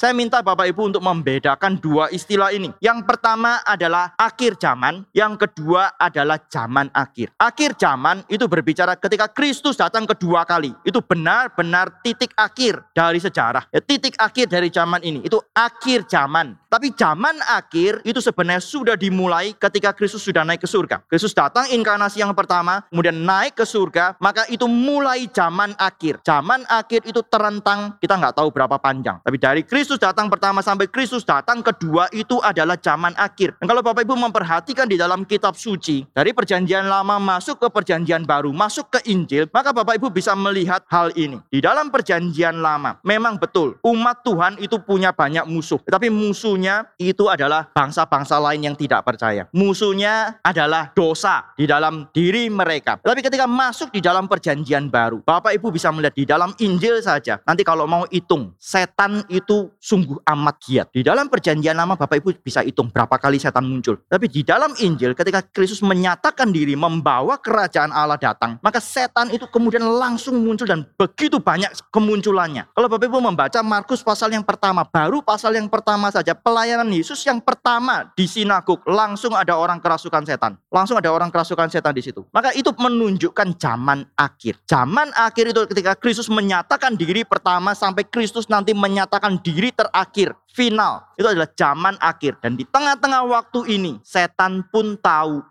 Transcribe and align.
Saya 0.00 0.16
minta 0.16 0.40
Bapak 0.40 0.64
Ibu 0.64 0.96
untuk 0.96 1.04
membedakan 1.04 1.76
dua 1.76 2.08
istilah 2.08 2.56
ini. 2.56 2.72
Yang 2.80 3.04
pertama 3.04 3.60
adalah 3.68 4.16
akhir 4.16 4.56
zaman, 4.56 5.04
yang 5.12 5.36
kedua 5.36 5.92
adalah 6.00 6.40
zaman 6.48 6.88
akhir. 6.96 7.36
Akhir 7.36 7.76
zaman 7.76 8.24
itu 8.32 8.48
berbicara 8.48 8.96
ketika 8.96 9.28
Kristus 9.28 9.76
datang 9.76 10.08
kedua 10.08 10.48
kali. 10.48 10.72
Itu 10.88 11.04
benar-benar 11.04 12.00
titik 12.00 12.32
akhir 12.32 12.80
dari 12.96 13.20
sejarah. 13.20 13.68
Ya, 13.68 13.84
titik 13.84 14.16
akhir 14.16 14.48
dari 14.48 14.72
zaman 14.72 15.04
ini. 15.04 15.20
Itu 15.20 15.36
akhir 15.52 16.08
zaman. 16.08 16.56
Tapi 16.70 16.94
zaman 16.94 17.36
akhir 17.50 18.00
itu 18.06 18.22
sebenarnya 18.22 18.62
sudah 18.62 18.96
dimulai 18.96 19.52
ketika 19.58 19.90
Kristus 19.90 20.22
sudah 20.22 20.46
naik 20.46 20.64
ke 20.64 20.70
surga. 20.70 21.02
Kristus 21.10 21.34
datang 21.34 21.66
inkarnasi 21.66 22.22
yang 22.22 22.30
pertama, 22.32 22.86
kemudian 22.88 23.20
naik 23.20 23.58
ke 23.58 23.66
surga, 23.66 24.16
maka 24.22 24.46
itu 24.46 24.64
mulai 24.70 25.26
zaman 25.28 25.74
akhir. 25.76 26.22
Zaman 26.22 26.62
akhir 26.70 27.04
itu 27.10 27.20
terentang, 27.26 27.98
kita 27.98 28.14
nggak 28.14 28.38
tahu 28.38 28.54
berapa 28.54 28.78
panjang. 28.78 29.18
Tapi 29.18 29.36
dari 29.36 29.66
Kristus 29.66 29.89
datang 29.98 30.30
pertama 30.30 30.60
sampai 30.60 30.86
Kristus 30.86 31.24
datang 31.24 31.64
kedua 31.64 32.06
itu 32.12 32.38
adalah 32.44 32.76
zaman 32.76 33.16
akhir. 33.16 33.56
Dan 33.58 33.66
kalau 33.66 33.82
Bapak 33.82 34.04
Ibu 34.04 34.14
memperhatikan 34.14 34.86
di 34.86 35.00
dalam 35.00 35.24
kitab 35.24 35.56
suci, 35.56 36.04
dari 36.12 36.30
perjanjian 36.36 36.86
lama 36.86 37.16
masuk 37.16 37.58
ke 37.58 37.68
perjanjian 37.72 38.22
baru, 38.28 38.52
masuk 38.52 38.92
ke 38.92 39.00
Injil, 39.10 39.48
maka 39.50 39.72
Bapak 39.72 39.96
Ibu 39.96 40.12
bisa 40.12 40.36
melihat 40.36 40.84
hal 40.92 41.10
ini. 41.16 41.40
Di 41.48 41.64
dalam 41.64 41.88
perjanjian 41.88 42.60
lama, 42.60 43.00
memang 43.02 43.40
betul, 43.40 43.80
umat 43.80 44.20
Tuhan 44.20 44.60
itu 44.60 44.76
punya 44.82 45.10
banyak 45.10 45.48
musuh. 45.48 45.80
Tetapi 45.80 46.12
musuhnya 46.12 46.86
itu 47.00 47.26
adalah 47.26 47.66
bangsa-bangsa 47.72 48.36
lain 48.36 48.70
yang 48.70 48.76
tidak 48.76 49.02
percaya. 49.02 49.48
Musuhnya 49.56 50.36
adalah 50.44 50.92
dosa 50.92 51.56
di 51.56 51.64
dalam 51.64 52.06
diri 52.12 52.52
mereka. 52.52 53.00
Tapi 53.00 53.24
ketika 53.24 53.48
masuk 53.48 53.88
di 53.94 54.04
dalam 54.04 54.28
perjanjian 54.28 54.92
baru, 54.92 55.22
Bapak 55.24 55.56
Ibu 55.56 55.72
bisa 55.72 55.88
melihat 55.94 56.14
di 56.14 56.24
dalam 56.28 56.52
Injil 56.60 57.00
saja. 57.00 57.40
Nanti 57.46 57.62
kalau 57.64 57.88
mau 57.88 58.04
hitung, 58.10 58.52
setan 58.60 59.22
itu 59.30 59.70
sungguh 59.80 60.20
amat 60.28 60.56
giat. 60.60 60.86
Di 60.92 61.00
dalam 61.00 61.32
perjanjian 61.32 61.72
lama 61.72 61.96
Bapak 61.96 62.20
Ibu 62.20 62.44
bisa 62.44 62.60
hitung 62.60 62.92
berapa 62.92 63.16
kali 63.16 63.40
setan 63.40 63.64
muncul. 63.64 63.96
Tapi 64.04 64.28
di 64.28 64.44
dalam 64.44 64.76
Injil 64.76 65.16
ketika 65.16 65.40
Kristus 65.40 65.80
menyatakan 65.80 66.52
diri 66.52 66.76
membawa 66.76 67.40
kerajaan 67.40 67.88
Allah 67.90 68.20
datang, 68.20 68.60
maka 68.60 68.78
setan 68.78 69.32
itu 69.32 69.48
kemudian 69.48 69.80
langsung 69.80 70.36
muncul 70.36 70.68
dan 70.68 70.84
begitu 71.00 71.40
banyak 71.40 71.72
kemunculannya. 71.88 72.68
Kalau 72.76 72.88
Bapak 72.92 73.08
Ibu 73.08 73.18
membaca 73.24 73.58
Markus 73.64 74.04
pasal 74.04 74.36
yang 74.36 74.44
pertama, 74.44 74.84
baru 74.84 75.24
pasal 75.24 75.56
yang 75.56 75.66
pertama 75.66 76.12
saja 76.12 76.36
pelayanan 76.36 76.92
Yesus 76.92 77.24
yang 77.24 77.40
pertama 77.40 78.12
di 78.12 78.28
sinagog 78.28 78.84
langsung 78.84 79.32
ada 79.32 79.56
orang 79.56 79.80
kerasukan 79.80 80.28
setan. 80.28 80.60
Langsung 80.68 81.00
ada 81.00 81.08
orang 81.08 81.32
kerasukan 81.32 81.72
setan 81.72 81.96
di 81.96 82.04
situ. 82.04 82.28
Maka 82.30 82.52
itu 82.52 82.68
menunjukkan 82.76 83.56
zaman 83.56 84.04
akhir. 84.12 84.60
Zaman 84.68 85.08
akhir 85.16 85.56
itu 85.56 85.60
ketika 85.72 85.96
Kristus 85.96 86.28
menyatakan 86.28 86.92
diri 86.94 87.24
pertama 87.24 87.72
sampai 87.72 88.04
Kristus 88.04 88.44
nanti 88.52 88.76
menyatakan 88.76 89.40
diri 89.40 89.69
terakhir, 89.72 90.34
final. 90.50 91.06
Itu 91.14 91.26
adalah 91.30 91.50
zaman 91.54 91.94
akhir 91.98 92.38
dan 92.42 92.58
di 92.58 92.66
tengah-tengah 92.66 93.22
waktu 93.26 93.60
ini 93.80 93.92
setan 94.02 94.66
pun 94.68 94.98
tahu 94.98 95.42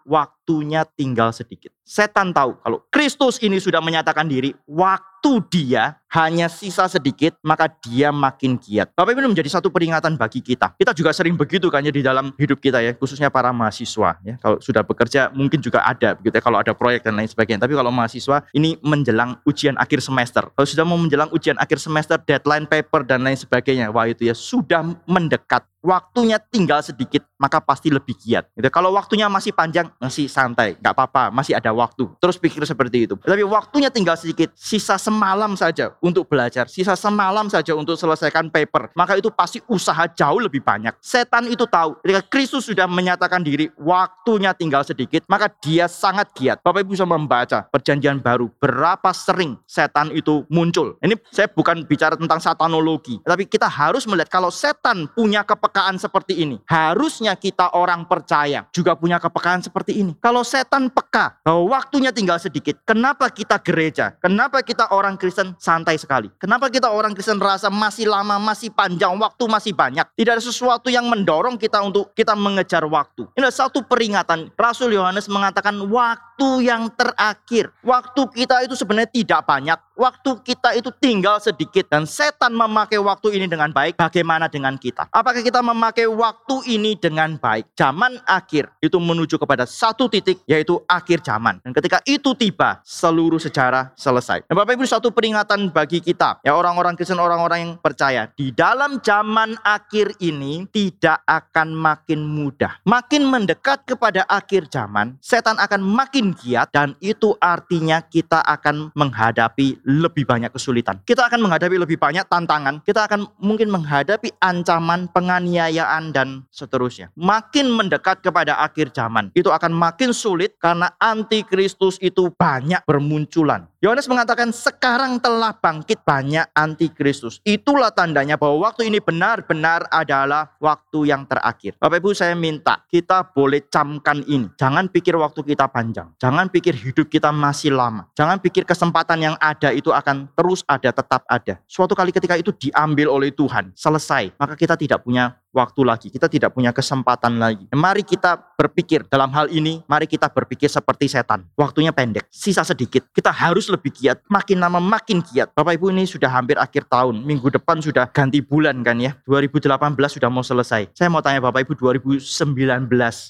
waktunya 0.49 0.81
tinggal 0.97 1.29
sedikit. 1.29 1.69
Setan 1.85 2.33
tahu 2.33 2.57
kalau 2.65 2.81
Kristus 2.89 3.37
ini 3.37 3.61
sudah 3.61 3.77
menyatakan 3.85 4.25
diri, 4.25 4.49
waktu 4.65 5.45
dia 5.53 6.01
hanya 6.09 6.49
sisa 6.49 6.89
sedikit, 6.89 7.37
maka 7.45 7.69
dia 7.69 8.09
makin 8.09 8.57
giat. 8.57 8.89
Bapak 8.97 9.13
Ibu 9.13 9.29
menjadi 9.29 9.45
satu 9.45 9.69
peringatan 9.69 10.17
bagi 10.17 10.41
kita. 10.41 10.73
Kita 10.73 10.89
juga 10.97 11.13
sering 11.13 11.37
begitu 11.37 11.69
kan 11.69 11.85
ya 11.85 11.93
di 11.93 12.01
dalam 12.01 12.33
hidup 12.33 12.57
kita 12.57 12.81
ya, 12.81 12.97
khususnya 12.97 13.29
para 13.29 13.53
mahasiswa 13.53 14.17
ya. 14.25 14.41
Kalau 14.41 14.57
sudah 14.57 14.81
bekerja 14.81 15.29
mungkin 15.29 15.61
juga 15.61 15.85
ada 15.85 16.17
begitu 16.17 16.41
ya, 16.41 16.43
kalau 16.45 16.57
ada 16.57 16.73
proyek 16.73 17.05
dan 17.05 17.13
lain 17.13 17.29
sebagainya. 17.29 17.61
Tapi 17.61 17.77
kalau 17.77 17.93
mahasiswa 17.93 18.41
ini 18.57 18.73
menjelang 18.81 19.37
ujian 19.45 19.77
akhir 19.77 20.01
semester. 20.01 20.49
Kalau 20.49 20.65
sudah 20.65 20.85
mau 20.85 20.97
menjelang 20.97 21.29
ujian 21.29 21.57
akhir 21.61 21.77
semester, 21.77 22.17
deadline 22.25 22.65
paper 22.65 23.05
dan 23.05 23.21
lain 23.21 23.37
sebagainya, 23.37 23.93
wah 23.93 24.09
itu 24.09 24.25
ya 24.25 24.33
sudah 24.33 24.81
mendekat 25.05 25.61
waktunya 25.79 26.37
tinggal 26.39 26.83
sedikit, 26.83 27.23
maka 27.39 27.63
pasti 27.63 27.87
lebih 27.87 28.15
giat. 28.19 28.51
Gitu. 28.51 28.67
Kalau 28.67 28.91
waktunya 28.91 29.31
masih 29.31 29.55
panjang, 29.55 29.87
masih 29.97 30.27
santai, 30.27 30.75
nggak 30.79 30.93
apa-apa, 30.93 31.23
masih 31.31 31.55
ada 31.55 31.71
waktu. 31.71 32.07
Terus 32.19 32.35
pikir 32.35 32.63
seperti 32.67 33.07
itu. 33.07 33.15
Tapi 33.15 33.43
waktunya 33.47 33.87
tinggal 33.87 34.19
sedikit, 34.19 34.51
sisa 34.53 34.99
semalam 34.99 35.55
saja 35.55 35.95
untuk 36.03 36.27
belajar, 36.27 36.67
sisa 36.67 36.93
semalam 36.99 37.47
saja 37.47 37.73
untuk 37.73 37.95
selesaikan 37.95 38.51
paper, 38.51 38.91
maka 38.93 39.15
itu 39.15 39.31
pasti 39.31 39.63
usaha 39.71 40.05
jauh 40.11 40.39
lebih 40.43 40.59
banyak. 40.59 40.91
Setan 40.99 41.47
itu 41.47 41.63
tahu, 41.63 41.95
ketika 42.03 42.21
Kristus 42.27 42.67
sudah 42.67 42.85
menyatakan 42.85 43.39
diri, 43.39 43.71
waktunya 43.79 44.51
tinggal 44.51 44.83
sedikit, 44.83 45.23
maka 45.31 45.47
dia 45.63 45.87
sangat 45.87 46.29
giat. 46.35 46.59
Bapak 46.59 46.83
Ibu 46.83 46.91
bisa 46.99 47.07
membaca 47.07 47.63
perjanjian 47.71 48.19
baru, 48.19 48.51
berapa 48.59 49.15
sering 49.15 49.55
setan 49.63 50.11
itu 50.11 50.43
muncul. 50.51 50.99
Ini 50.99 51.15
saya 51.31 51.47
bukan 51.47 51.87
bicara 51.87 52.19
tentang 52.19 52.43
satanologi, 52.43 53.23
tapi 53.23 53.47
kita 53.47 53.71
harus 53.71 54.03
melihat 54.03 54.27
kalau 54.27 54.51
setan 54.51 55.07
punya 55.15 55.41
kepekaan 55.47 55.68
kepekaan 55.69 56.01
seperti 56.01 56.33
ini. 56.41 56.57
Harusnya 56.65 57.37
kita 57.37 57.77
orang 57.77 58.09
percaya 58.09 58.65
juga 58.73 58.97
punya 58.97 59.21
kepekaan 59.21 59.61
seperti 59.61 60.01
ini. 60.01 60.17
Kalau 60.17 60.41
setan 60.41 60.89
peka 60.89 61.37
bahwa 61.45 61.77
waktunya 61.77 62.09
tinggal 62.09 62.41
sedikit, 62.41 62.81
kenapa 62.81 63.29
kita 63.29 63.61
gereja? 63.61 64.17
Kenapa 64.17 64.65
kita 64.65 64.89
orang 64.89 65.13
Kristen 65.13 65.53
santai 65.61 66.01
sekali? 66.01 66.33
Kenapa 66.41 66.73
kita 66.73 66.89
orang 66.89 67.13
Kristen 67.13 67.37
rasa 67.37 67.69
masih 67.69 68.09
lama, 68.09 68.41
masih 68.41 68.73
panjang, 68.73 69.13
waktu 69.21 69.45
masih 69.45 69.77
banyak? 69.77 70.09
Tidak 70.17 70.33
ada 70.33 70.41
sesuatu 70.41 70.89
yang 70.89 71.05
mendorong 71.05 71.61
kita 71.61 71.77
untuk 71.85 72.17
kita 72.17 72.33
mengejar 72.33 72.81
waktu. 72.89 73.29
Ini 73.37 73.45
adalah 73.45 73.53
satu 73.53 73.85
peringatan. 73.85 74.49
Rasul 74.57 74.97
Yohanes 74.97 75.29
mengatakan 75.29 75.77
waktu 75.85 76.28
yang 76.61 76.91
terakhir. 76.93 77.73
Waktu 77.81 78.21
kita 78.35 78.63
itu 78.63 78.75
sebenarnya 78.77 79.11
tidak 79.11 79.41
banyak. 79.47 79.79
Waktu 79.99 80.31
kita 80.47 80.79
itu 80.79 80.89
tinggal 80.95 81.43
sedikit 81.43 81.91
dan 81.91 82.07
setan 82.07 82.55
memakai 82.55 82.95
waktu 83.03 83.35
ini 83.35 83.51
dengan 83.51 83.71
baik. 83.75 83.99
Bagaimana 83.99 84.47
dengan 84.47 84.79
kita? 84.79 85.11
Apakah 85.11 85.43
kita 85.43 85.59
memakai 85.59 86.07
waktu 86.07 86.63
ini 86.71 86.95
dengan 86.95 87.35
baik? 87.35 87.75
Zaman 87.75 88.15
akhir 88.23 88.71
itu 88.79 88.95
menuju 88.95 89.35
kepada 89.35 89.67
satu 89.67 90.07
titik 90.07 90.39
yaitu 90.47 90.79
akhir 90.87 91.19
zaman. 91.25 91.59
Dan 91.59 91.75
ketika 91.75 91.99
itu 92.07 92.31
tiba, 92.31 92.79
seluruh 92.87 93.41
sejarah 93.43 93.91
selesai. 93.99 94.47
Dan 94.47 94.55
Bapak 94.55 94.79
Ibu 94.79 94.87
satu 94.87 95.11
peringatan 95.11 95.67
bagi 95.69 95.99
kita, 95.99 96.39
ya 96.47 96.55
orang-orang 96.55 96.95
Kristen, 96.95 97.19
orang-orang 97.19 97.59
yang 97.59 97.73
percaya, 97.75 98.31
di 98.33 98.55
dalam 98.55 99.03
zaman 99.03 99.59
akhir 99.67 100.15
ini 100.23 100.63
tidak 100.71 101.21
akan 101.27 101.75
makin 101.75 102.23
mudah. 102.23 102.79
Makin 102.87 103.27
mendekat 103.27 103.83
kepada 103.83 104.23
akhir 104.31 104.71
zaman, 104.71 105.19
setan 105.19 105.59
akan 105.59 105.83
makin 105.83 106.28
giat 106.33 106.69
dan 106.73 106.97
itu 106.99 107.33
artinya 107.37 108.01
kita 108.03 108.41
akan 108.43 108.93
menghadapi 108.93 109.81
lebih 109.85 110.25
banyak 110.25 110.51
kesulitan. 110.53 111.01
Kita 111.05 111.25
akan 111.29 111.45
menghadapi 111.45 111.75
lebih 111.79 111.97
banyak 111.97 112.25
tantangan. 112.27 112.81
Kita 112.81 113.05
akan 113.05 113.29
mungkin 113.41 113.69
menghadapi 113.69 114.35
ancaman, 114.41 115.09
penganiayaan, 115.09 116.11
dan 116.11 116.43
seterusnya. 116.49 117.13
Makin 117.17 117.69
mendekat 117.71 118.21
kepada 118.21 118.59
akhir 118.61 118.91
zaman, 118.93 119.29
itu 119.33 119.49
akan 119.49 119.71
makin 119.71 120.11
sulit 120.11 120.57
karena 120.57 120.91
antikristus 120.99 121.95
itu 122.01 122.31
banyak 122.33 122.81
bermunculan. 122.83 123.69
Yohanes 123.79 124.11
mengatakan 124.11 124.51
sekarang 124.51 125.23
telah 125.23 125.55
bangkit 125.55 126.03
banyak 126.03 126.43
antikristus. 126.51 127.39
Itulah 127.47 127.95
tandanya 127.95 128.35
bahwa 128.35 128.67
waktu 128.67 128.91
ini 128.91 128.99
benar-benar 128.99 129.87
adalah 129.87 130.51
waktu 130.59 131.07
yang 131.07 131.23
terakhir. 131.23 131.79
Bapak 131.79 132.03
Ibu 132.03 132.11
saya 132.11 132.35
minta 132.35 132.83
kita 132.91 133.23
boleh 133.31 133.63
camkan 133.71 134.19
ini. 134.27 134.51
Jangan 134.59 134.91
pikir 134.91 135.15
waktu 135.15 135.47
kita 135.47 135.71
panjang. 135.71 136.11
Jangan 136.19 136.51
pikir 136.51 136.75
hidup 136.75 137.07
kita 137.07 137.31
masih 137.31 137.71
lama. 137.71 138.03
Jangan 138.11 138.43
pikir 138.43 138.67
kesempatan 138.67 139.23
yang 139.23 139.35
ada 139.39 139.71
itu 139.71 139.87
akan 139.95 140.27
terus 140.35 140.67
ada, 140.67 140.91
tetap 140.91 141.23
ada. 141.23 141.63
Suatu 141.63 141.95
kali 141.95 142.11
ketika 142.11 142.35
itu 142.35 142.51
diambil 142.51 143.07
oleh 143.07 143.31
Tuhan, 143.31 143.71
selesai. 143.71 144.35
Maka 144.35 144.59
kita 144.59 144.75
tidak 144.75 144.99
punya 145.07 145.39
waktu 145.49 145.81
lagi. 145.85 146.07
Kita 146.13 146.29
tidak 146.29 146.53
punya 146.53 146.69
kesempatan 146.73 147.37
lagi. 147.41 147.65
Mari 147.73 148.05
kita 148.05 148.37
berpikir 148.59 149.07
dalam 149.07 149.31
hal 149.31 149.47
ini, 149.49 149.81
mari 149.87 150.05
kita 150.05 150.27
berpikir 150.27 150.67
seperti 150.67 151.07
setan. 151.07 151.47
Waktunya 151.55 151.95
pendek, 151.95 152.27
sisa 152.27 152.61
sedikit. 152.67 153.07
Kita 153.15 153.31
harus 153.31 153.71
lebih 153.71 153.93
giat, 153.93 154.21
makin 154.27 154.59
lama 154.59 154.77
makin 154.83 155.23
giat. 155.23 155.51
Bapak 155.55 155.79
Ibu 155.79 155.95
ini 155.95 156.03
sudah 156.05 156.27
hampir 156.27 156.59
akhir 156.59 156.85
tahun. 156.91 157.23
Minggu 157.23 157.49
depan 157.49 157.79
sudah 157.79 158.11
ganti 158.11 158.43
bulan 158.43 158.83
kan 158.83 158.99
ya. 158.99 159.15
2018 159.25 159.71
sudah 159.95 160.29
mau 160.29 160.43
selesai. 160.43 160.91
Saya 160.93 161.07
mau 161.07 161.23
tanya 161.23 161.39
Bapak 161.39 161.63
Ibu 161.65 161.79
2019. 161.79 162.19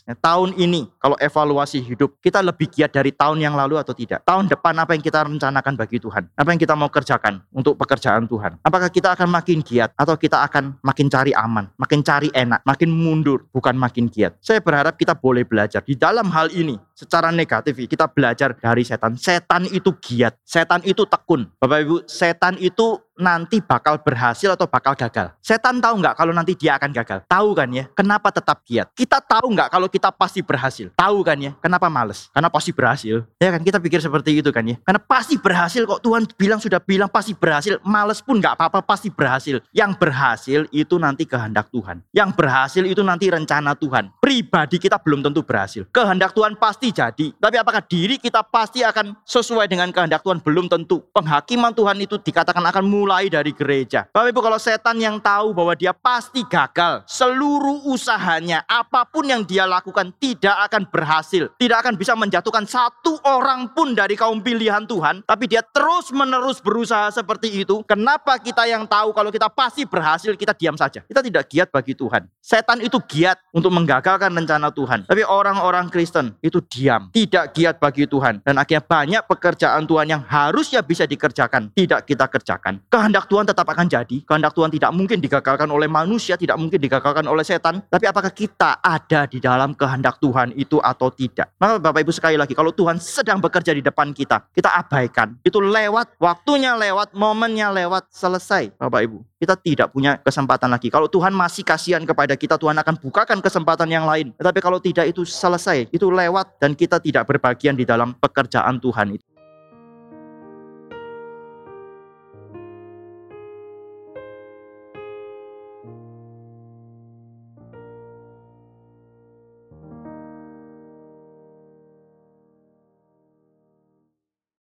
Nah, 0.10 0.18
tahun 0.18 0.58
ini 0.58 0.90
kalau 0.98 1.16
evaluasi 1.22 1.80
hidup, 1.86 2.18
kita 2.20 2.42
lebih 2.42 2.68
giat 2.70 2.92
dari 2.92 3.14
tahun 3.14 3.40
yang 3.40 3.54
lalu 3.54 3.78
atau 3.78 3.94
tidak? 3.94 4.26
Tahun 4.26 4.50
depan 4.50 4.74
apa 4.82 4.98
yang 4.98 5.04
kita 5.06 5.26
rencanakan 5.26 5.74
bagi 5.78 6.02
Tuhan? 6.02 6.26
Apa 6.34 6.50
yang 6.52 6.60
kita 6.60 6.74
mau 6.74 6.90
kerjakan 6.90 7.46
untuk 7.54 7.78
pekerjaan 7.78 8.26
Tuhan? 8.26 8.58
Apakah 8.66 8.90
kita 8.90 9.14
akan 9.14 9.30
makin 9.30 9.62
giat 9.62 9.94
atau 9.94 10.18
kita 10.18 10.42
akan 10.50 10.82
makin 10.82 11.08
cari 11.08 11.32
aman, 11.38 11.70
makin 11.78 12.02
cari 12.10 12.34
enak, 12.34 12.66
makin 12.66 12.90
mundur, 12.90 13.46
bukan 13.54 13.78
makin 13.78 14.10
giat. 14.10 14.34
Saya 14.42 14.66
berharap 14.66 14.98
kita 14.98 15.14
boleh 15.14 15.46
belajar 15.46 15.86
di 15.86 15.94
dalam 15.94 16.34
hal 16.34 16.50
ini. 16.50 16.82
secara 17.00 17.32
negatif 17.32 17.80
kita 17.88 18.12
belajar 18.12 18.52
dari 18.60 18.84
setan. 18.84 19.16
Setan 19.16 19.64
itu 19.72 19.96
giat, 20.04 20.36
setan 20.44 20.84
itu 20.84 21.08
tekun. 21.08 21.48
Bapak 21.56 21.80
Ibu, 21.88 21.98
setan 22.12 22.60
itu 22.60 23.00
nanti 23.20 23.60
bakal 23.60 24.00
berhasil 24.00 24.56
atau 24.56 24.66
bakal 24.66 24.96
gagal. 24.96 25.36
Setan 25.44 25.84
tahu 25.84 26.00
nggak 26.00 26.16
kalau 26.16 26.32
nanti 26.32 26.56
dia 26.56 26.80
akan 26.80 26.90
gagal? 26.96 27.20
Tahu 27.28 27.50
kan 27.52 27.70
ya? 27.70 27.86
Kenapa 27.92 28.32
tetap 28.32 28.64
giat? 28.64 28.88
Kita 28.96 29.20
tahu 29.20 29.54
nggak 29.54 29.70
kalau 29.70 29.92
kita 29.92 30.10
pasti 30.10 30.40
berhasil? 30.40 30.88
Tahu 30.96 31.18
kan 31.22 31.38
ya? 31.38 31.52
Kenapa 31.60 31.92
males? 31.92 32.32
Karena 32.32 32.48
pasti 32.48 32.72
berhasil. 32.72 33.28
Ya 33.38 33.52
kan 33.52 33.62
kita 33.62 33.78
pikir 33.78 34.00
seperti 34.00 34.40
itu 34.40 34.50
kan 34.50 34.64
ya? 34.64 34.80
Karena 34.82 35.04
pasti 35.04 35.36
berhasil 35.36 35.84
kok 35.84 36.02
Tuhan 36.02 36.26
bilang 36.40 36.58
sudah 36.64 36.80
bilang 36.80 37.12
pasti 37.12 37.36
berhasil. 37.36 37.78
Males 37.84 38.24
pun 38.24 38.40
nggak 38.40 38.56
apa-apa 38.56 38.80
pasti 38.82 39.12
berhasil. 39.12 39.60
Yang 39.76 39.92
berhasil 40.00 40.60
itu 40.72 40.96
nanti 40.96 41.28
kehendak 41.28 41.68
Tuhan. 41.70 42.02
Yang 42.16 42.30
berhasil 42.40 42.84
itu 42.88 43.04
nanti 43.04 43.28
rencana 43.28 43.76
Tuhan. 43.76 44.16
Pribadi 44.24 44.80
kita 44.80 44.96
belum 44.98 45.22
tentu 45.22 45.44
berhasil. 45.44 45.84
Kehendak 45.92 46.32
Tuhan 46.32 46.56
pasti 46.56 46.96
jadi. 46.96 47.36
Tapi 47.36 47.56
apakah 47.60 47.84
diri 47.84 48.16
kita 48.16 48.48
pasti 48.48 48.82
akan 48.82 49.20
sesuai 49.28 49.68
dengan 49.68 49.92
kehendak 49.92 50.24
Tuhan? 50.24 50.40
Belum 50.40 50.72
tentu. 50.72 51.04
Penghakiman 51.12 51.76
Tuhan 51.76 52.00
itu 52.00 52.16
dikatakan 52.16 52.64
akan 52.64 52.86
mulai 52.88 53.09
mulai 53.10 53.26
dari 53.26 53.50
gereja. 53.58 54.06
Bapak 54.14 54.30
Ibu 54.30 54.42
kalau 54.46 54.62
setan 54.62 55.02
yang 55.02 55.18
tahu 55.18 55.50
bahwa 55.50 55.74
dia 55.74 55.98
pasti 55.98 56.46
gagal, 56.46 57.02
seluruh 57.10 57.90
usahanya, 57.90 58.62
apa 58.70 59.02
pun 59.02 59.26
yang 59.26 59.42
dia 59.42 59.66
lakukan 59.66 60.14
tidak 60.22 60.54
akan 60.70 60.86
berhasil. 60.86 61.50
Tidak 61.58 61.74
akan 61.74 61.98
bisa 61.98 62.14
menjatuhkan 62.14 62.70
satu 62.70 63.18
orang 63.26 63.74
pun 63.74 63.98
dari 63.98 64.14
kaum 64.14 64.46
pilihan 64.46 64.86
Tuhan. 64.86 65.26
Tapi 65.26 65.50
dia 65.50 65.66
terus 65.66 66.14
menerus 66.14 66.62
berusaha 66.62 67.10
seperti 67.10 67.66
itu. 67.66 67.82
Kenapa 67.90 68.38
kita 68.38 68.70
yang 68.70 68.86
tahu 68.86 69.10
kalau 69.10 69.34
kita 69.34 69.50
pasti 69.50 69.90
berhasil, 69.90 70.38
kita 70.38 70.54
diam 70.54 70.78
saja. 70.78 71.02
Kita 71.02 71.26
tidak 71.26 71.50
giat 71.50 71.74
bagi 71.74 71.98
Tuhan. 71.98 72.30
Setan 72.38 72.78
itu 72.86 73.02
giat 73.10 73.42
untuk 73.58 73.74
menggagalkan 73.74 74.30
rencana 74.30 74.70
Tuhan. 74.70 75.10
Tapi 75.10 75.26
orang-orang 75.26 75.90
Kristen 75.90 76.38
itu 76.46 76.62
diam. 76.62 77.10
Tidak 77.10 77.58
giat 77.58 77.82
bagi 77.82 78.06
Tuhan. 78.06 78.46
Dan 78.46 78.62
akhirnya 78.62 78.86
banyak 78.86 79.24
pekerjaan 79.26 79.90
Tuhan 79.90 80.14
yang 80.14 80.22
harusnya 80.30 80.86
bisa 80.86 81.10
dikerjakan. 81.10 81.74
Tidak 81.74 82.06
kita 82.06 82.30
kerjakan 82.30 82.86
kehendak 83.00 83.32
Tuhan 83.32 83.48
tetap 83.48 83.64
akan 83.64 83.88
jadi. 83.88 84.18
Kehendak 84.28 84.52
Tuhan 84.52 84.68
tidak 84.68 84.92
mungkin 84.92 85.24
digagalkan 85.24 85.72
oleh 85.72 85.88
manusia, 85.88 86.36
tidak 86.36 86.60
mungkin 86.60 86.84
digagalkan 86.84 87.24
oleh 87.24 87.48
setan. 87.48 87.80
Tapi 87.88 88.06
apakah 88.12 88.28
kita 88.36 88.84
ada 88.84 89.24
di 89.24 89.40
dalam 89.40 89.72
kehendak 89.72 90.20
Tuhan 90.20 90.52
itu 90.60 90.84
atau 90.84 91.08
tidak? 91.08 91.56
Maka 91.56 91.80
Bapak 91.80 92.04
Ibu 92.04 92.12
sekali 92.12 92.36
lagi, 92.36 92.52
kalau 92.52 92.76
Tuhan 92.76 93.00
sedang 93.00 93.40
bekerja 93.40 93.72
di 93.72 93.80
depan 93.80 94.12
kita, 94.12 94.52
kita 94.52 94.76
abaikan. 94.84 95.40
Itu 95.48 95.64
lewat, 95.64 96.20
waktunya 96.20 96.76
lewat, 96.76 97.16
momennya 97.16 97.72
lewat, 97.72 98.12
selesai 98.12 98.76
Bapak 98.76 99.08
Ibu. 99.08 99.24
Kita 99.40 99.56
tidak 99.56 99.96
punya 99.96 100.20
kesempatan 100.20 100.68
lagi. 100.68 100.92
Kalau 100.92 101.08
Tuhan 101.08 101.32
masih 101.32 101.64
kasihan 101.64 102.04
kepada 102.04 102.36
kita, 102.36 102.60
Tuhan 102.60 102.76
akan 102.76 103.00
bukakan 103.00 103.40
kesempatan 103.40 103.88
yang 103.88 104.04
lain. 104.04 104.36
Tetapi 104.36 104.60
kalau 104.60 104.84
tidak 104.84 105.08
itu 105.08 105.24
selesai, 105.24 105.88
itu 105.96 106.12
lewat 106.12 106.60
dan 106.60 106.76
kita 106.76 107.00
tidak 107.00 107.24
berbagian 107.24 107.80
di 107.80 107.88
dalam 107.88 108.12
pekerjaan 108.20 108.84
Tuhan 108.84 109.16
itu. 109.16 109.24